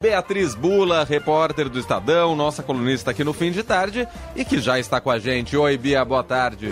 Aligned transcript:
Beatriz 0.00 0.54
Bula, 0.54 1.02
repórter 1.02 1.68
do 1.68 1.76
Estadão, 1.76 2.36
nossa 2.36 2.62
colunista 2.62 3.10
aqui 3.10 3.24
no 3.24 3.32
fim 3.32 3.50
de 3.50 3.64
tarde 3.64 4.06
e 4.36 4.44
que 4.44 4.60
já 4.60 4.78
está 4.78 5.00
com 5.00 5.10
a 5.10 5.18
gente. 5.18 5.56
Oi, 5.56 5.76
Bia, 5.76 6.04
boa 6.04 6.22
tarde. 6.22 6.68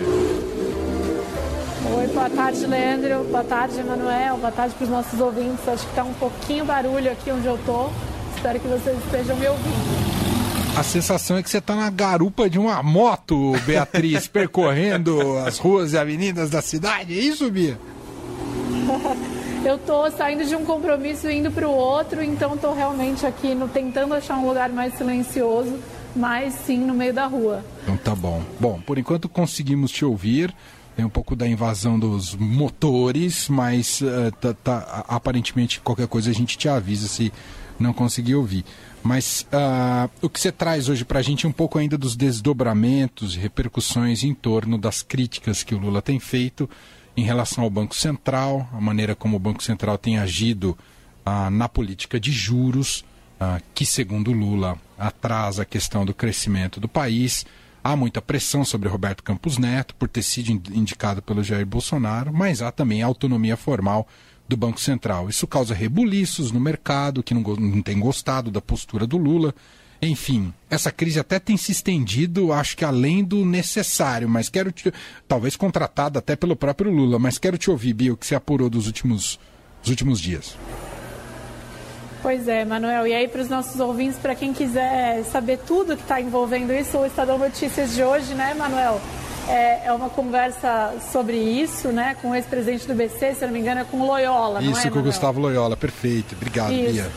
Oi, 1.93 2.07
boa 2.07 2.29
tarde, 2.29 2.65
Leandro. 2.65 3.25
Boa 3.25 3.43
tarde, 3.43 3.81
Emanuel. 3.81 4.37
Boa 4.37 4.53
tarde 4.53 4.75
para 4.75 4.83
os 4.85 4.89
nossos 4.89 5.19
ouvintes. 5.19 5.67
Acho 5.67 5.83
que 5.83 5.89
está 5.89 6.05
um 6.05 6.13
pouquinho 6.13 6.63
barulho 6.63 7.11
aqui 7.11 7.29
onde 7.29 7.45
eu 7.45 7.55
estou. 7.55 7.91
Espero 8.33 8.61
que 8.61 8.67
vocês 8.69 8.97
estejam 9.03 9.35
me 9.35 9.47
ouvindo. 9.49 10.79
A 10.79 10.83
sensação 10.83 11.35
é 11.35 11.43
que 11.43 11.49
você 11.49 11.57
está 11.57 11.75
na 11.75 11.89
garupa 11.89 12.49
de 12.49 12.57
uma 12.57 12.81
moto, 12.81 13.51
Beatriz, 13.65 14.25
percorrendo 14.31 15.37
as 15.39 15.57
ruas 15.57 15.91
e 15.91 15.97
avenidas 15.97 16.49
da 16.49 16.61
cidade. 16.61 17.13
É 17.13 17.21
isso, 17.21 17.51
Bia? 17.51 17.77
eu 19.65 19.77
tô 19.77 20.09
saindo 20.11 20.45
de 20.45 20.55
um 20.55 20.63
compromisso 20.65 21.29
indo 21.29 21.51
para 21.51 21.67
o 21.67 21.71
outro, 21.71 22.23
então 22.23 22.55
estou 22.55 22.73
realmente 22.73 23.25
aqui 23.25 23.53
no, 23.53 23.67
tentando 23.67 24.13
achar 24.13 24.37
um 24.37 24.47
lugar 24.47 24.69
mais 24.69 24.93
silencioso, 24.95 25.77
mas 26.15 26.53
sim 26.53 26.77
no 26.77 26.93
meio 26.93 27.13
da 27.13 27.25
rua. 27.25 27.63
Então 27.83 27.97
tá 27.97 28.15
bom. 28.15 28.41
Bom, 28.59 28.79
por 28.81 28.97
enquanto 28.97 29.27
conseguimos 29.29 29.91
te 29.91 30.05
ouvir. 30.05 30.53
Tem 30.95 31.05
um 31.05 31.09
pouco 31.09 31.35
da 31.35 31.47
invasão 31.47 31.99
dos 31.99 32.33
motores, 32.33 33.47
mas 33.49 34.01
uh, 34.01 34.31
tá, 34.41 34.55
tá, 34.55 35.05
aparentemente 35.07 35.79
qualquer 35.79 36.07
coisa 36.07 36.31
a 36.31 36.33
gente 36.33 36.57
te 36.57 36.67
avisa 36.67 37.07
se 37.07 37.31
não 37.79 37.93
conseguir 37.93 38.33
ouvir. 38.33 38.65
Mas 39.03 39.45
uh, 39.53 40.09
o 40.23 40.27
que 40.27 40.39
você 40.39 40.51
traz 40.51 40.89
hoje 40.89 41.05
para 41.05 41.19
a 41.19 41.21
gente 41.21 41.45
é 41.45 41.49
um 41.49 41.51
pouco 41.51 41.77
ainda 41.77 41.99
dos 41.99 42.15
desdobramentos 42.15 43.35
e 43.35 43.39
repercussões 43.39 44.23
em 44.23 44.33
torno 44.33 44.75
das 44.75 45.03
críticas 45.03 45.61
que 45.61 45.75
o 45.75 45.77
Lula 45.77 46.01
tem 46.01 46.19
feito 46.19 46.67
em 47.17 47.23
relação 47.23 47.63
ao 47.63 47.69
Banco 47.69 47.95
Central, 47.95 48.69
a 48.71 48.79
maneira 48.79 49.15
como 49.15 49.35
o 49.35 49.39
Banco 49.39 49.63
Central 49.63 49.97
tem 49.97 50.19
agido 50.19 50.77
ah, 51.25 51.49
na 51.49 51.67
política 51.67 52.19
de 52.19 52.31
juros, 52.31 53.03
ah, 53.39 53.59
que, 53.73 53.87
segundo 53.87 54.31
Lula, 54.31 54.77
atrasa 54.99 55.63
a 55.63 55.65
questão 55.65 56.05
do 56.05 56.13
crescimento 56.13 56.79
do 56.79 56.87
país. 56.87 57.43
Há 57.83 57.95
muita 57.95 58.21
pressão 58.21 58.63
sobre 58.63 58.87
Roberto 58.87 59.23
Campos 59.23 59.57
Neto 59.57 59.95
por 59.95 60.07
ter 60.07 60.21
sido 60.21 60.51
indicado 60.71 61.19
pelo 61.23 61.43
Jair 61.43 61.65
Bolsonaro, 61.65 62.31
mas 62.31 62.61
há 62.61 62.71
também 62.71 63.01
a 63.01 63.07
autonomia 63.07 63.57
formal 63.57 64.07
do 64.47 64.55
Banco 64.55 64.79
Central. 64.79 65.27
Isso 65.27 65.47
causa 65.47 65.73
rebuliços 65.73 66.51
no 66.51 66.59
mercado, 66.59 67.23
que 67.23 67.33
não, 67.33 67.41
não 67.41 67.81
tem 67.81 67.99
gostado 67.99 68.51
da 68.51 68.61
postura 68.61 69.07
do 69.07 69.17
Lula. 69.17 69.55
Enfim, 70.01 70.53
essa 70.69 70.91
crise 70.91 71.19
até 71.19 71.39
tem 71.39 71.57
se 71.57 71.71
estendido, 71.71 72.53
acho 72.53 72.77
que 72.77 72.85
além 72.85 73.23
do 73.23 73.43
necessário, 73.43 74.29
mas 74.29 74.47
quero 74.47 74.71
te. 74.71 74.93
Talvez 75.27 75.55
contratada 75.55 76.19
até 76.19 76.35
pelo 76.35 76.55
próprio 76.55 76.91
Lula, 76.91 77.17
mas 77.17 77.37
quero 77.37 77.57
te 77.57 77.71
ouvir, 77.71 77.93
Bia, 77.93 78.13
o 78.13 78.17
que 78.17 78.25
você 78.25 78.35
apurou 78.35 78.69
dos 78.69 78.85
últimos, 78.85 79.39
dos 79.81 79.89
últimos 79.89 80.19
dias. 80.19 80.55
Pois 82.21 82.47
é, 82.47 82.65
Manuel. 82.65 83.07
E 83.07 83.13
aí, 83.13 83.27
para 83.27 83.41
os 83.41 83.49
nossos 83.49 83.79
ouvintes, 83.79 84.17
para 84.19 84.35
quem 84.35 84.53
quiser 84.53 85.23
saber 85.25 85.59
tudo 85.59 85.95
que 85.95 86.01
está 86.01 86.19
envolvendo 86.19 86.73
isso, 86.73 86.97
o 86.97 87.05
Estadão 87.05 87.37
Notícias 87.37 87.95
de 87.95 88.03
hoje, 88.03 88.33
né, 88.33 88.53
Manuel? 88.53 89.01
É, 89.47 89.85
é, 89.85 89.93
uma 89.93 90.09
conversa 90.09 90.93
sobre 91.11 91.37
isso, 91.37 91.87
né, 91.87 92.17
com 92.21 92.31
o 92.31 92.35
ex-presidente 92.35 92.85
do 92.85 92.93
BC, 92.93 93.35
se 93.35 93.45
não 93.45 93.53
me 93.53 93.59
engano, 93.59 93.79
é 93.79 93.83
com 93.85 94.05
Loyola, 94.05 94.61
Isso, 94.61 94.85
é, 94.85 94.91
com 94.91 94.99
o 94.99 95.03
Gustavo 95.03 95.39
Loyola, 95.39 95.77
perfeito. 95.77 96.35
Obrigado, 96.35 96.73
isso. 96.73 96.91
Bia. 96.91 97.11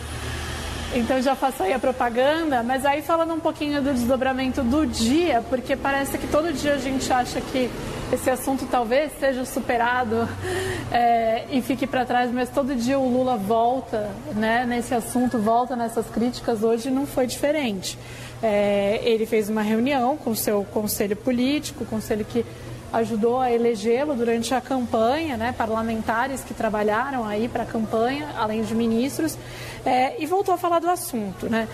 Então 0.92 1.22
já 1.22 1.36
faço 1.36 1.62
aí 1.62 1.72
a 1.72 1.78
propaganda, 1.78 2.64
mas 2.64 2.84
aí 2.84 3.00
falando 3.00 3.32
um 3.32 3.38
pouquinho 3.38 3.80
do 3.80 3.92
desdobramento 3.92 4.60
do 4.60 4.84
dia, 4.84 5.40
porque 5.48 5.76
parece 5.76 6.18
que 6.18 6.26
todo 6.26 6.52
dia 6.52 6.74
a 6.74 6.78
gente 6.78 7.12
acha 7.12 7.40
que 7.40 7.70
esse 8.12 8.28
assunto 8.28 8.66
talvez 8.68 9.12
seja 9.20 9.44
superado 9.44 10.28
é, 10.90 11.44
e 11.48 11.62
fique 11.62 11.86
para 11.86 12.04
trás, 12.04 12.32
mas 12.32 12.48
todo 12.48 12.74
dia 12.74 12.98
o 12.98 13.08
Lula 13.08 13.36
volta 13.36 14.10
né, 14.34 14.66
nesse 14.66 14.92
assunto, 14.92 15.38
volta 15.38 15.76
nessas 15.76 16.06
críticas. 16.06 16.64
Hoje 16.64 16.90
não 16.90 17.06
foi 17.06 17.24
diferente. 17.24 17.96
É, 18.42 19.00
ele 19.04 19.26
fez 19.26 19.48
uma 19.48 19.62
reunião 19.62 20.16
com 20.16 20.30
o 20.30 20.36
seu 20.36 20.64
conselho 20.72 21.14
político, 21.14 21.84
conselho 21.84 22.24
que 22.24 22.44
ajudou 22.92 23.40
a 23.40 23.50
elegê-lo 23.50 24.14
durante 24.14 24.54
a 24.54 24.60
campanha, 24.60 25.36
né, 25.36 25.54
parlamentares 25.56 26.42
que 26.42 26.54
trabalharam 26.54 27.24
aí 27.24 27.48
para 27.48 27.62
a 27.62 27.66
campanha, 27.66 28.28
além 28.36 28.62
de 28.62 28.74
ministros, 28.74 29.36
é, 29.84 30.20
e 30.22 30.26
voltou 30.26 30.54
a 30.54 30.58
falar 30.58 30.80
do 30.80 30.88
assunto, 30.88 31.48
né? 31.48 31.68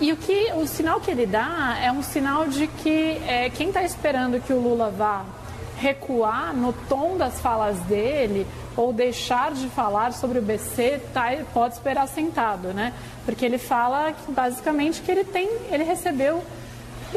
E 0.00 0.12
o 0.12 0.16
que 0.16 0.50
o 0.54 0.66
sinal 0.66 0.98
que 0.98 1.10
ele 1.10 1.26
dá 1.26 1.76
é 1.82 1.92
um 1.92 2.02
sinal 2.02 2.46
de 2.46 2.66
que 2.66 3.20
é, 3.26 3.50
quem 3.50 3.68
está 3.68 3.82
esperando 3.82 4.40
que 4.40 4.52
o 4.52 4.58
Lula 4.58 4.90
vá 4.90 5.24
recuar 5.76 6.54
no 6.54 6.72
tom 6.72 7.16
das 7.16 7.40
falas 7.40 7.78
dele 7.80 8.46
ou 8.76 8.92
deixar 8.92 9.52
de 9.52 9.66
falar 9.68 10.12
sobre 10.12 10.38
o 10.38 10.42
BC 10.42 11.00
tá, 11.12 11.30
pode 11.52 11.74
esperar 11.74 12.06
sentado, 12.06 12.68
né? 12.68 12.94
Porque 13.24 13.44
ele 13.44 13.58
fala 13.58 14.14
basicamente 14.28 15.02
que 15.02 15.10
ele 15.10 15.24
tem, 15.24 15.50
ele 15.70 15.84
recebeu 15.84 16.42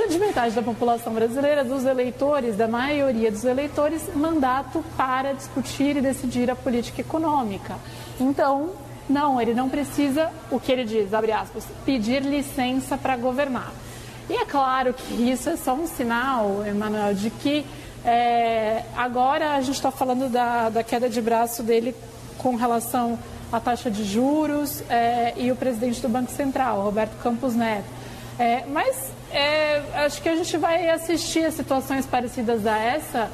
de 0.10 0.20
metade 0.20 0.56
da 0.56 0.62
população 0.62 1.14
brasileira, 1.14 1.64
dos 1.64 1.86
eleitores, 1.86 2.56
da 2.58 2.68
maioria 2.68 3.32
dos 3.32 3.46
eleitores, 3.46 4.02
mandato 4.16 4.84
para 4.98 5.34
discutir 5.34 5.98
e 5.98 6.02
decidir 6.02 6.50
a 6.50 6.56
política 6.56 7.02
econômica. 7.02 7.76
Então, 8.20 8.72
não, 9.08 9.40
ele 9.40 9.54
não 9.54 9.70
precisa, 9.70 10.32
o 10.50 10.60
que 10.60 10.72
ele 10.72 10.84
diz, 10.84 11.14
abre 11.14 11.32
aspas, 11.32 11.66
pedir 11.86 12.24
licença 12.24 12.98
para 12.98 13.16
governar. 13.16 13.72
E 14.30 14.34
é 14.34 14.46
claro 14.46 14.94
que 14.94 15.30
isso 15.30 15.50
é 15.50 15.58
só 15.58 15.74
um 15.74 15.86
sinal, 15.86 16.66
Emanuel, 16.66 17.14
de 17.14 17.30
que 17.30 17.66
é, 18.04 18.84
agora 18.96 19.56
a 19.56 19.62
gente 19.62 19.76
está 19.76 19.92
falando 19.92 20.30
da, 20.30 20.70
da 20.70 20.84
queda 20.84 21.10
de 21.10 21.22
braço 21.22 21.62
dele 21.62 21.96
com 22.38 22.56
relação 22.56 23.20
à 23.52 23.60
taxa 23.60 23.92
de 23.92 24.04
juros 24.04 24.82
é, 24.90 25.34
e 25.38 25.52
o 25.52 25.56
presidente 25.56 26.02
do 26.02 26.10
Banco 26.10 26.32
Central, 26.32 26.82
Roberto 26.82 27.16
Campos 27.22 27.54
Neto. 27.54 27.86
É, 28.40 28.64
mas 28.68 29.12
é, 29.34 30.06
acho 30.06 30.22
que 30.22 30.30
a 30.30 30.36
gente 30.36 30.56
vai 30.58 30.90
assistir 30.90 31.46
a 31.46 31.52
situações 31.52 32.06
parecidas 32.06 32.66
a 32.66 32.78
essa 32.78 33.30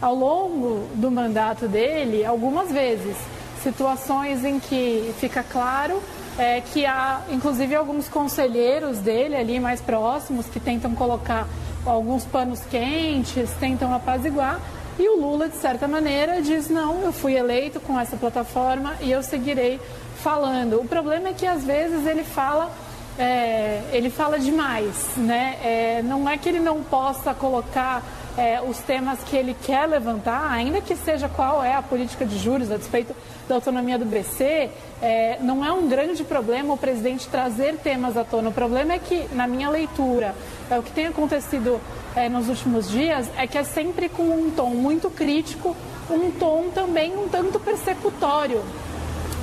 ao 0.00 0.14
longo 0.14 0.86
do 0.94 1.10
mandato 1.10 1.66
dele 1.66 2.24
algumas 2.24 2.70
vezes. 2.70 3.16
Situações 3.62 4.44
em 4.44 4.60
que 4.60 5.12
fica 5.18 5.42
claro 5.42 6.00
é, 6.38 6.60
que 6.60 6.86
há, 6.86 7.22
inclusive, 7.30 7.74
alguns 7.74 8.08
conselheiros 8.08 8.98
dele 8.98 9.34
ali 9.34 9.58
mais 9.58 9.80
próximos 9.80 10.46
que 10.46 10.60
tentam 10.60 10.94
colocar 10.94 11.48
alguns 11.84 12.24
panos 12.24 12.60
quentes, 12.70 13.50
tentam 13.58 13.92
apaziguar. 13.92 14.60
E 14.98 15.08
o 15.08 15.20
Lula, 15.20 15.48
de 15.48 15.56
certa 15.56 15.88
maneira, 15.88 16.40
diz: 16.40 16.68
não, 16.68 17.00
eu 17.02 17.12
fui 17.12 17.36
eleito 17.36 17.80
com 17.80 17.98
essa 17.98 18.16
plataforma 18.16 18.94
e 19.00 19.10
eu 19.10 19.22
seguirei 19.22 19.80
falando. 20.22 20.80
O 20.80 20.84
problema 20.84 21.28
é 21.28 21.32
que 21.32 21.46
às 21.46 21.64
vezes 21.64 22.06
ele 22.06 22.22
fala 22.22 22.70
é, 23.18 23.82
ele 23.92 24.10
fala 24.10 24.38
demais, 24.38 25.10
né? 25.16 25.58
É, 25.62 26.02
não 26.02 26.28
é 26.28 26.38
que 26.38 26.48
ele 26.48 26.60
não 26.60 26.82
possa 26.82 27.34
colocar 27.34 28.02
é, 28.36 28.60
os 28.62 28.78
temas 28.78 29.18
que 29.24 29.36
ele 29.36 29.56
quer 29.60 29.86
levantar, 29.86 30.48
ainda 30.52 30.80
que 30.80 30.94
seja 30.94 31.28
qual 31.28 31.62
é 31.62 31.74
a 31.74 31.82
política 31.82 32.24
de 32.24 32.38
juros 32.38 32.70
a 32.70 32.76
despeito 32.76 33.14
da 33.48 33.56
autonomia 33.56 33.98
do 33.98 34.04
BC, 34.04 34.70
é, 35.02 35.38
não 35.40 35.64
é 35.64 35.72
um 35.72 35.88
grande 35.88 36.22
problema 36.22 36.74
o 36.74 36.76
presidente 36.76 37.26
trazer 37.28 37.76
temas 37.78 38.16
à 38.16 38.22
tona. 38.22 38.50
O 38.50 38.52
problema 38.52 38.92
é 38.92 38.98
que, 39.00 39.26
na 39.32 39.48
minha 39.48 39.68
leitura, 39.68 40.34
é, 40.70 40.78
o 40.78 40.82
que 40.82 40.92
tem 40.92 41.06
acontecido 41.06 41.80
é, 42.14 42.28
nos 42.28 42.48
últimos 42.48 42.88
dias 42.88 43.28
é 43.36 43.46
que 43.48 43.58
é 43.58 43.64
sempre 43.64 44.08
com 44.08 44.22
um 44.22 44.50
tom 44.50 44.70
muito 44.70 45.10
crítico, 45.10 45.76
um 46.08 46.30
tom 46.30 46.70
também 46.72 47.16
um 47.16 47.28
tanto 47.28 47.58
persecutório, 47.58 48.62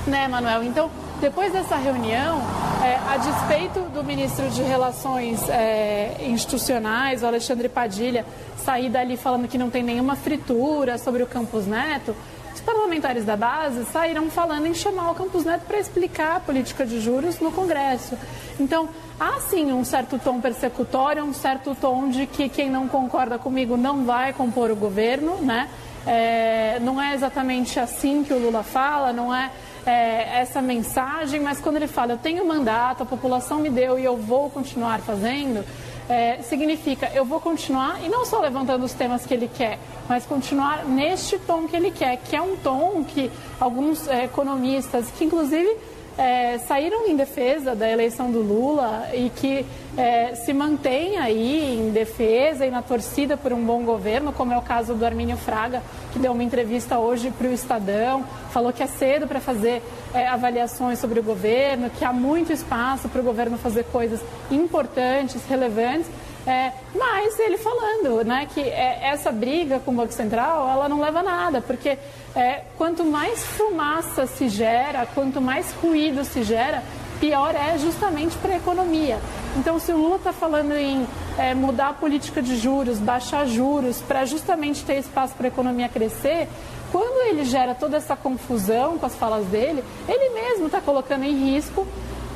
né, 0.07 0.27
Manuel? 0.29 0.63
Então, 0.63 0.89
depois 1.21 1.51
dessa 1.51 1.75
reunião, 1.75 2.41
é, 2.83 2.95
a 3.13 3.17
despeito 3.17 3.79
do 3.93 4.03
ministro 4.03 4.49
de 4.49 4.61
Relações 4.61 5.47
é, 5.49 6.17
Institucionais, 6.21 7.23
o 7.23 7.25
Alexandre 7.25 7.69
Padilha, 7.69 8.25
sair 8.57 8.89
dali 8.89 9.15
falando 9.17 9.47
que 9.47 9.57
não 9.57 9.69
tem 9.69 9.83
nenhuma 9.83 10.15
fritura 10.15 10.97
sobre 10.97 11.23
o 11.23 11.27
Campus 11.27 11.65
Neto, 11.65 12.15
os 12.53 12.61
parlamentares 12.61 13.25
da 13.25 13.35
base 13.35 13.85
saíram 13.91 14.29
falando 14.29 14.65
em 14.65 14.73
chamar 14.73 15.11
o 15.11 15.15
Campus 15.15 15.43
Neto 15.43 15.65
para 15.67 15.77
explicar 15.77 16.37
a 16.37 16.39
política 16.39 16.85
de 16.85 17.01
juros 17.01 17.39
no 17.39 17.51
Congresso. 17.51 18.17
Então, 18.57 18.87
há 19.19 19.41
sim 19.41 19.73
um 19.73 19.83
certo 19.83 20.17
tom 20.17 20.39
persecutório, 20.39 21.23
um 21.23 21.33
certo 21.33 21.75
tom 21.75 22.07
de 22.07 22.25
que 22.25 22.47
quem 22.47 22.69
não 22.69 22.87
concorda 22.87 23.37
comigo 23.37 23.75
não 23.75 24.05
vai 24.05 24.31
compor 24.31 24.71
o 24.71 24.75
governo, 24.75 25.35
né? 25.41 25.69
É, 26.07 26.79
não 26.81 27.01
é 27.01 27.13
exatamente 27.13 27.79
assim 27.79 28.23
que 28.23 28.31
o 28.31 28.39
Lula 28.39 28.63
fala, 28.63 29.11
não 29.11 29.35
é 29.35 29.51
é, 29.85 30.39
essa 30.39 30.61
mensagem, 30.61 31.39
mas 31.39 31.59
quando 31.59 31.75
ele 31.75 31.87
fala, 31.87 32.13
eu 32.13 32.17
tenho 32.17 32.45
mandato, 32.45 33.03
a 33.03 33.05
população 33.05 33.59
me 33.59 33.69
deu 33.69 33.99
e 33.99 34.03
eu 34.03 34.17
vou 34.17 34.49
continuar 34.49 34.99
fazendo, 34.99 35.63
é, 36.09 36.41
significa 36.41 37.09
eu 37.13 37.25
vou 37.25 37.39
continuar 37.39 38.03
e 38.03 38.09
não 38.09 38.25
só 38.25 38.39
levantando 38.39 38.85
os 38.85 38.93
temas 38.93 39.25
que 39.25 39.33
ele 39.33 39.49
quer, 39.53 39.79
mas 40.07 40.25
continuar 40.25 40.85
neste 40.85 41.37
tom 41.39 41.67
que 41.67 41.75
ele 41.75 41.91
quer, 41.91 42.17
que 42.17 42.35
é 42.35 42.41
um 42.41 42.55
tom 42.57 43.03
que 43.03 43.31
alguns 43.59 44.07
é, 44.07 44.25
economistas, 44.25 45.09
que 45.11 45.25
inclusive 45.25 45.77
é, 46.17 46.57
saíram 46.59 47.07
em 47.07 47.15
defesa 47.15 47.75
da 47.75 47.89
eleição 47.89 48.31
do 48.31 48.39
Lula 48.39 49.07
e 49.13 49.29
que 49.29 49.65
é, 49.97 50.35
se 50.35 50.53
mantém 50.53 51.17
aí 51.17 51.79
em 51.79 51.91
defesa 51.91 52.65
e 52.65 52.71
na 52.71 52.81
torcida 52.81 53.35
por 53.35 53.51
um 53.51 53.63
bom 53.63 53.83
governo, 53.83 54.31
como 54.31 54.53
é 54.53 54.57
o 54.57 54.61
caso 54.61 54.93
do 54.93 55.05
Armínio 55.05 55.37
Fraga, 55.37 55.81
que 56.13 56.19
deu 56.19 56.31
uma 56.31 56.43
entrevista 56.43 56.97
hoje 56.99 57.31
para 57.31 57.47
o 57.47 57.53
Estadão, 57.53 58.23
falou 58.51 58.71
que 58.71 58.83
é 58.83 58.87
cedo 58.87 59.27
para 59.27 59.39
fazer 59.39 59.81
é, 60.13 60.27
avaliações 60.27 60.99
sobre 60.99 61.19
o 61.19 61.23
governo, 61.23 61.89
que 61.89 62.05
há 62.05 62.13
muito 62.13 62.51
espaço 62.51 63.09
para 63.09 63.21
o 63.21 63.23
governo 63.23 63.57
fazer 63.57 63.83
coisas 63.85 64.21
importantes, 64.49 65.41
relevantes. 65.47 66.07
É, 66.47 66.71
mas 66.93 67.39
ele 67.39 67.57
falando 67.57 68.23
né, 68.23 68.47
que 68.53 68.61
é, 68.61 69.07
essa 69.07 69.31
briga 69.31 69.79
com 69.79 69.91
o 69.91 69.95
Banco 69.95 70.13
Central 70.13 70.69
ela 70.69 70.87
não 70.87 70.99
leva 70.99 71.19
a 71.19 71.23
nada, 71.23 71.59
porque 71.59 71.97
é, 72.35 72.61
quanto 72.77 73.03
mais 73.03 73.43
fumaça 73.43 74.27
se 74.27 74.47
gera, 74.47 75.07
quanto 75.07 75.41
mais 75.41 75.73
ruído 75.73 76.23
se 76.23 76.43
gera, 76.43 76.83
pior 77.19 77.55
é 77.55 77.77
justamente 77.79 78.37
para 78.37 78.53
a 78.53 78.57
economia. 78.57 79.17
Então, 79.57 79.79
se 79.79 79.91
o 79.91 79.97
Lula 79.97 80.17
está 80.17 80.33
falando 80.33 80.73
em 80.73 81.07
é, 81.37 81.55
mudar 81.55 81.89
a 81.89 81.93
política 81.93 82.41
de 82.41 82.57
juros, 82.57 82.99
baixar 82.99 83.47
juros, 83.47 84.01
para 84.01 84.25
justamente 84.25 84.83
ter 84.83 84.97
espaço 84.97 85.33
para 85.33 85.47
a 85.47 85.49
economia 85.49 85.89
crescer, 85.89 86.47
quando 86.91 87.27
ele 87.27 87.43
gera 87.45 87.73
toda 87.73 87.97
essa 87.97 88.15
confusão 88.15 88.97
com 88.99 89.05
as 89.05 89.15
falas 89.15 89.45
dele, 89.47 89.83
ele 90.07 90.29
mesmo 90.29 90.67
está 90.67 90.79
colocando 90.79 91.23
em 91.23 91.53
risco 91.53 91.87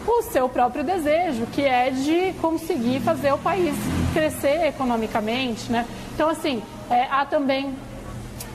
o 0.07 0.21
seu 0.23 0.49
próprio 0.49 0.83
desejo, 0.83 1.45
que 1.47 1.61
é 1.61 1.91
de 1.91 2.33
conseguir 2.41 2.99
fazer 3.01 3.31
o 3.33 3.37
país 3.37 3.75
crescer 4.13 4.67
economicamente, 4.67 5.71
né? 5.71 5.85
Então, 6.13 6.29
assim, 6.29 6.61
é, 6.89 7.03
há 7.09 7.25
também 7.25 7.73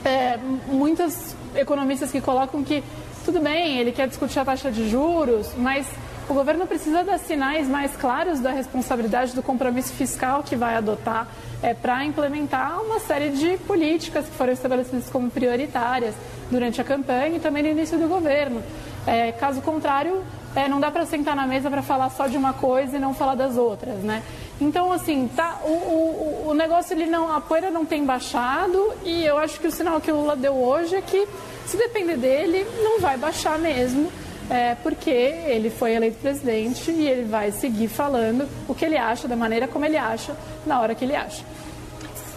é, 0.04 0.38
muitos 0.66 1.34
economistas 1.54 2.10
que 2.10 2.20
colocam 2.20 2.62
que 2.62 2.82
tudo 3.24 3.40
bem, 3.40 3.78
ele 3.78 3.90
quer 3.90 4.06
discutir 4.06 4.38
a 4.38 4.44
taxa 4.44 4.70
de 4.70 4.90
juros, 4.90 5.50
mas 5.56 5.86
o 6.28 6.34
governo 6.34 6.66
precisa 6.66 7.02
dar 7.02 7.18
sinais 7.18 7.66
mais 7.66 7.96
claros 7.96 8.40
da 8.40 8.50
responsabilidade 8.50 9.34
do 9.34 9.42
compromisso 9.42 9.92
fiscal 9.92 10.42
que 10.42 10.56
vai 10.56 10.74
adotar 10.76 11.26
é, 11.62 11.72
para 11.72 12.04
implementar 12.04 12.82
uma 12.82 13.00
série 13.00 13.30
de 13.30 13.56
políticas 13.58 14.26
que 14.26 14.32
foram 14.32 14.52
estabelecidas 14.52 15.08
como 15.08 15.30
prioritárias 15.30 16.14
durante 16.50 16.80
a 16.80 16.84
campanha 16.84 17.36
e 17.36 17.40
também 17.40 17.62
no 17.62 17.70
início 17.70 17.98
do 17.98 18.08
governo. 18.08 18.62
É, 19.06 19.32
caso 19.32 19.60
contrário, 19.62 20.22
é, 20.54 20.68
não 20.68 20.80
dá 20.80 20.90
para 20.90 21.04
sentar 21.04 21.34
na 21.34 21.46
mesa 21.46 21.70
para 21.70 21.82
falar 21.82 22.10
só 22.10 22.26
de 22.26 22.36
uma 22.36 22.52
coisa 22.52 22.96
e 22.96 23.00
não 23.00 23.12
falar 23.12 23.34
das 23.34 23.56
outras, 23.56 23.96
né? 24.02 24.22
Então, 24.60 24.92
assim, 24.92 25.28
tá, 25.34 25.60
o, 25.64 25.68
o, 25.68 26.48
o 26.50 26.54
negócio, 26.54 26.94
ele 26.94 27.06
não, 27.06 27.34
a 27.34 27.40
poeira 27.40 27.70
não 27.70 27.84
tem 27.84 28.04
baixado 28.04 28.92
e 29.04 29.24
eu 29.24 29.36
acho 29.36 29.58
que 29.58 29.66
o 29.66 29.72
sinal 29.72 30.00
que 30.00 30.12
o 30.12 30.16
Lula 30.16 30.36
deu 30.36 30.54
hoje 30.54 30.94
é 30.94 31.02
que, 31.02 31.26
se 31.66 31.76
depender 31.76 32.16
dele, 32.16 32.64
não 32.82 33.00
vai 33.00 33.16
baixar 33.16 33.58
mesmo, 33.58 34.10
é, 34.48 34.76
porque 34.76 35.10
ele 35.10 35.70
foi 35.70 35.94
eleito 35.94 36.18
presidente 36.18 36.90
e 36.90 37.08
ele 37.08 37.24
vai 37.24 37.50
seguir 37.50 37.88
falando 37.88 38.48
o 38.68 38.74
que 38.74 38.84
ele 38.84 38.96
acha, 38.96 39.26
da 39.26 39.34
maneira 39.34 39.66
como 39.66 39.84
ele 39.84 39.96
acha, 39.96 40.36
na 40.64 40.80
hora 40.80 40.94
que 40.94 41.04
ele 41.04 41.16
acha. 41.16 41.42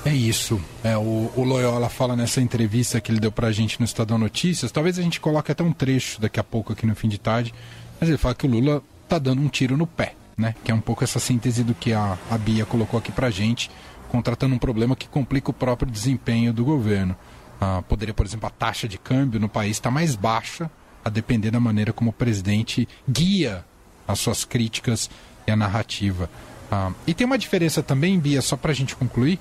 É 0.06 0.14
isso. 0.14 0.60
É, 0.84 0.98
o, 0.98 1.32
o, 1.36 1.44
Loyola 1.44 1.90
fala 1.90 2.16
nessa 2.16 2.40
entrevista 2.40 3.02
que 3.02 3.12
ele 3.12 3.20
deu 3.20 3.32
pra 3.32 3.52
gente 3.52 3.80
no 3.80 3.86
Estadão 3.86 4.18
Notícias. 4.18 4.72
Talvez 4.72 4.98
a 4.98 5.02
gente 5.02 5.20
coloque 5.20 5.52
até 5.52 5.64
um 5.64 5.74
trecho 5.74 6.22
daqui 6.22 6.40
a 6.40 6.44
pouco 6.44 6.72
aqui 6.72 6.86
no 6.86 6.96
fim 6.96 7.10
de 7.10 7.18
tarde 7.18 7.54
mas 8.00 8.10
ele 8.10 8.18
fala 8.18 8.36
que 8.36 8.46
o 8.46 8.50
Lula 8.50 8.82
tá 9.08 9.18
dando 9.18 9.42
um 9.42 9.48
tiro 9.48 9.76
no 9.76 9.88
pé, 9.88 10.14
né? 10.38 10.54
Que 10.64 10.72
é 10.72 10.76
um 10.76 10.80
pouco 10.80 11.04
essa 11.04 11.20
síntese 11.20 11.64
do 11.64 11.74
que 11.74 11.94
a, 11.94 12.18
a 12.30 12.38
Bia 12.38 12.66
colocou 12.66 12.98
aqui 12.98 13.12
pra 13.12 13.30
gente, 13.30 13.72
contratando 14.10 14.54
um 14.56 14.60
problema 14.60 14.96
que 14.96 15.08
complica 15.08 15.50
o 15.50 15.54
próprio 15.54 15.92
desempenho 15.92 16.54
do 16.54 16.64
governo. 16.64 17.16
Ah, 17.60 17.84
poderia, 17.88 18.14
por 18.14 18.26
exemplo, 18.26 18.48
a 18.48 18.52
taxa 18.52 18.88
de 18.88 18.98
câmbio 18.98 19.40
no 19.40 19.50
país 19.50 19.72
está 19.72 19.90
mais 19.90 20.16
baixa, 20.16 20.70
a 21.04 21.10
depender 21.10 21.52
da 21.52 21.60
maneira 21.60 21.92
como 21.92 22.12
o 22.12 22.14
presidente 22.14 22.88
guia 23.10 23.66
as 24.08 24.20
suas 24.20 24.46
críticas 24.46 25.10
e 25.46 25.52
a 25.52 25.56
narrativa. 25.56 26.30
Ah, 26.72 26.92
e 27.06 27.14
tem 27.14 27.26
uma 27.26 27.38
diferença 27.38 27.84
também, 27.84 28.20
Bia, 28.20 28.42
só 28.42 28.56
para 28.56 28.72
a 28.72 28.76
gente 28.76 28.96
concluir, 28.96 29.40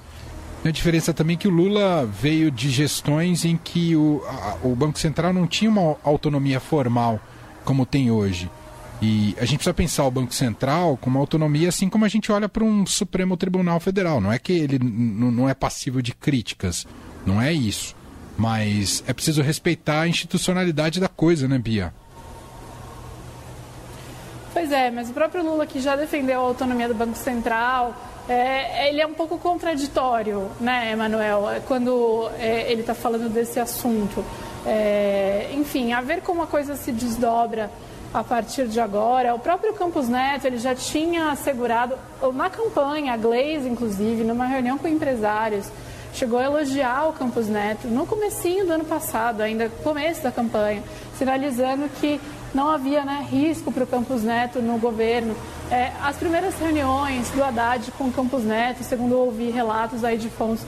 tem 0.62 0.70
a 0.70 0.72
diferença 0.72 1.14
também 1.14 1.36
que 1.36 1.46
o 1.46 1.50
Lula 1.50 2.06
veio 2.06 2.50
de 2.50 2.70
gestões 2.70 3.44
em 3.44 3.56
que 3.56 3.94
o, 3.94 4.22
a, 4.26 4.56
o 4.66 4.74
Banco 4.74 4.98
Central 4.98 5.32
não 5.32 5.46
tinha 5.46 5.70
uma 5.70 5.96
autonomia 6.02 6.58
formal 6.58 7.20
como 7.64 7.86
tem 7.86 8.10
hoje. 8.10 8.50
E 9.00 9.36
a 9.38 9.44
gente 9.44 9.58
precisa 9.58 9.74
pensar 9.74 10.06
o 10.06 10.10
Banco 10.10 10.34
Central 10.34 10.96
com 10.96 11.10
uma 11.10 11.20
autonomia 11.20 11.68
assim 11.68 11.88
como 11.88 12.04
a 12.04 12.08
gente 12.08 12.32
olha 12.32 12.48
para 12.48 12.64
um 12.64 12.86
Supremo 12.86 13.36
Tribunal 13.36 13.78
Federal. 13.78 14.20
Não 14.20 14.32
é 14.32 14.38
que 14.38 14.52
ele 14.52 14.78
não 14.78 15.48
é 15.48 15.54
passível 15.54 16.00
de 16.00 16.14
críticas, 16.14 16.86
não 17.26 17.40
é 17.40 17.52
isso. 17.52 17.94
Mas 18.38 19.02
é 19.06 19.12
preciso 19.12 19.42
respeitar 19.42 20.02
a 20.02 20.08
institucionalidade 20.08 21.00
da 21.00 21.08
coisa, 21.08 21.48
né, 21.48 21.58
Bia? 21.58 21.92
Pois 24.52 24.72
é, 24.72 24.90
mas 24.90 25.10
o 25.10 25.12
próprio 25.12 25.44
Lula 25.44 25.66
que 25.66 25.80
já 25.80 25.96
defendeu 25.96 26.40
a 26.40 26.44
autonomia 26.44 26.88
do 26.88 26.94
Banco 26.94 27.16
Central, 27.16 27.94
é, 28.26 28.88
ele 28.88 29.00
é 29.00 29.06
um 29.06 29.12
pouco 29.12 29.38
contraditório, 29.38 30.50
né, 30.58 30.92
Emanuel, 30.92 31.44
quando 31.66 32.30
é, 32.38 32.70
ele 32.72 32.80
está 32.80 32.94
falando 32.94 33.28
desse 33.28 33.60
assunto. 33.60 34.24
É, 34.64 35.50
enfim, 35.52 35.92
a 35.92 36.00
ver 36.00 36.22
como 36.22 36.42
a 36.42 36.46
coisa 36.46 36.74
se 36.74 36.90
desdobra 36.90 37.70
a 38.18 38.24
partir 38.24 38.66
de 38.68 38.80
agora. 38.80 39.34
O 39.34 39.38
próprio 39.38 39.74
Campos 39.74 40.08
Neto 40.08 40.46
ele 40.46 40.58
já 40.58 40.74
tinha 40.74 41.30
assegurado, 41.30 41.96
na 42.34 42.48
campanha, 42.50 43.12
a 43.12 43.16
Glaze, 43.16 43.68
inclusive, 43.68 44.24
numa 44.24 44.46
reunião 44.46 44.78
com 44.78 44.88
empresários, 44.88 45.70
chegou 46.12 46.38
a 46.38 46.44
elogiar 46.44 47.08
o 47.08 47.12
Campos 47.12 47.46
Neto 47.46 47.88
no 47.88 48.06
comecinho 48.06 48.66
do 48.66 48.72
ano 48.72 48.84
passado, 48.84 49.42
ainda 49.42 49.68
começo 49.68 50.22
da 50.22 50.32
campanha, 50.32 50.82
sinalizando 51.18 51.88
que 52.00 52.20
não 52.54 52.70
havia 52.70 53.04
né, 53.04 53.26
risco 53.30 53.70
para 53.70 53.84
o 53.84 53.86
Campos 53.86 54.22
Neto 54.22 54.62
no 54.62 54.78
governo. 54.78 55.36
É, 55.70 55.92
as 56.02 56.16
primeiras 56.16 56.58
reuniões 56.58 57.28
do 57.30 57.44
Haddad 57.44 57.90
com 57.92 58.04
o 58.04 58.12
Campos 58.12 58.44
Neto, 58.44 58.82
segundo 58.82 59.18
ouvi 59.18 59.50
relatos 59.50 60.04
aí 60.04 60.16
de 60.16 60.30
fontes, 60.30 60.64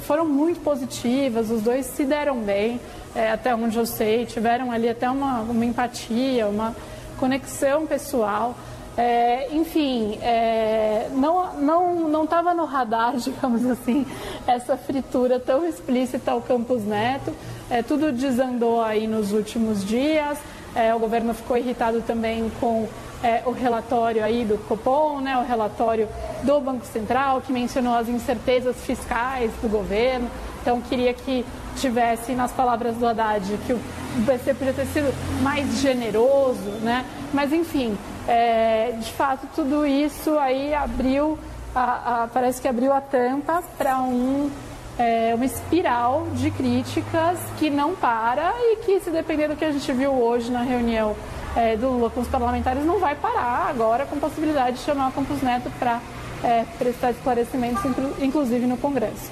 foram 0.00 0.24
muito 0.24 0.60
positivas, 0.60 1.50
os 1.50 1.62
dois 1.62 1.86
se 1.86 2.04
deram 2.04 2.40
bem 2.40 2.80
é, 3.14 3.30
até 3.30 3.54
onde 3.54 3.76
eu 3.76 3.86
sei, 3.86 4.26
tiveram 4.26 4.70
ali 4.70 4.88
até 4.88 5.08
uma, 5.10 5.40
uma 5.40 5.64
empatia, 5.64 6.46
uma 6.46 6.74
conexão 7.18 7.86
pessoal. 7.86 8.54
É, 8.96 9.48
enfim, 9.54 10.18
é, 10.20 11.08
não 11.12 11.54
não 11.54 12.08
não 12.08 12.24
estava 12.24 12.52
no 12.52 12.64
radar, 12.64 13.16
digamos 13.18 13.64
assim, 13.66 14.06
essa 14.46 14.76
fritura 14.76 15.38
tão 15.40 15.66
explícita 15.66 16.32
ao 16.32 16.40
Campos 16.40 16.84
Neto. 16.84 17.32
É, 17.70 17.82
tudo 17.82 18.12
desandou 18.12 18.82
aí 18.82 19.06
nos 19.06 19.32
últimos 19.32 19.84
dias. 19.84 20.38
É, 20.74 20.94
o 20.94 20.98
governo 20.98 21.34
ficou 21.34 21.56
irritado 21.56 22.00
também 22.02 22.50
com 22.60 22.88
é, 23.22 23.42
o 23.46 23.52
relatório 23.52 24.24
aí 24.24 24.44
do 24.44 24.58
Copom, 24.66 25.20
né, 25.20 25.36
o 25.38 25.44
relatório 25.44 26.08
do 26.42 26.60
Banco 26.60 26.84
Central, 26.86 27.40
que 27.40 27.52
mencionou 27.52 27.94
as 27.94 28.08
incertezas 28.08 28.76
fiscais 28.84 29.52
do 29.62 29.68
governo. 29.68 30.28
Então, 30.60 30.80
queria 30.80 31.14
que 31.14 31.44
tivesse, 31.76 32.32
nas 32.32 32.52
palavras 32.52 32.96
do 32.96 33.06
Haddad, 33.06 33.58
que 33.66 33.72
o 33.72 33.80
BC 34.18 34.54
podia 34.54 34.72
ter 34.72 34.86
sido 34.86 35.12
mais 35.42 35.80
generoso, 35.80 36.70
né? 36.82 37.04
Mas, 37.32 37.52
enfim, 37.52 37.96
é, 38.28 38.92
de 38.98 39.10
fato, 39.12 39.46
tudo 39.54 39.86
isso 39.86 40.38
aí 40.38 40.74
abriu, 40.74 41.38
a, 41.74 42.24
a, 42.24 42.28
parece 42.28 42.60
que 42.60 42.68
abriu 42.68 42.92
a 42.92 43.00
tampa 43.00 43.62
para 43.78 43.98
um, 44.02 44.50
é, 44.98 45.32
uma 45.34 45.44
espiral 45.44 46.26
de 46.34 46.50
críticas 46.50 47.38
que 47.58 47.70
não 47.70 47.94
para 47.94 48.52
e 48.58 48.76
que, 48.84 49.00
se 49.00 49.10
depender 49.10 49.48
do 49.48 49.56
que 49.56 49.64
a 49.64 49.72
gente 49.72 49.90
viu 49.92 50.12
hoje 50.12 50.50
na 50.50 50.62
reunião 50.62 51.16
é, 51.56 51.76
do 51.76 51.88
Lula 51.88 52.10
com 52.10 52.20
os 52.20 52.28
parlamentares, 52.28 52.84
não 52.84 52.98
vai 52.98 53.14
parar 53.14 53.68
agora 53.68 54.06
com 54.06 54.18
possibilidade 54.18 54.76
de 54.76 54.82
chamar 54.82 55.08
o 55.08 55.12
Campos 55.12 55.42
Neto 55.42 55.70
para 55.78 56.00
é, 56.42 56.64
prestar 56.78 57.10
esclarecimentos, 57.10 57.82
inclusive 58.20 58.66
no 58.66 58.76
Congresso. 58.76 59.30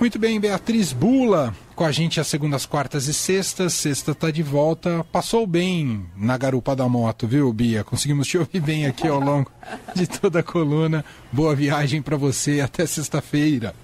Muito 0.00 0.18
bem, 0.18 0.40
Beatriz 0.40 0.92
Bula 0.92 1.54
com 1.74 1.84
a 1.84 1.90
gente 1.92 2.20
às 2.20 2.28
segundas, 2.28 2.64
quartas 2.64 3.08
e 3.08 3.14
sextas. 3.14 3.72
Sexta 3.74 4.14
tá 4.14 4.30
de 4.30 4.42
volta. 4.42 5.04
Passou 5.10 5.46
bem 5.46 6.06
na 6.16 6.36
garupa 6.38 6.76
da 6.76 6.88
moto, 6.88 7.26
viu, 7.26 7.52
Bia? 7.52 7.82
Conseguimos 7.82 8.28
te 8.28 8.38
ouvir 8.38 8.60
bem 8.60 8.86
aqui 8.86 9.08
ao 9.08 9.18
longo 9.18 9.50
de 9.94 10.06
toda 10.06 10.38
a 10.40 10.42
coluna. 10.42 11.04
Boa 11.32 11.54
viagem 11.56 12.00
para 12.00 12.16
você 12.16 12.60
até 12.60 12.86
sexta-feira. 12.86 13.74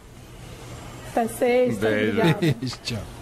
Até 1.11 1.27
sexta. 1.27 1.89
Beijo. 1.89 2.21
Beijo, 2.41 2.79
tchau. 2.85 3.18